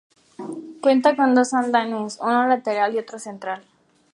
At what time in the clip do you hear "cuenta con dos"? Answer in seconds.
0.81-1.53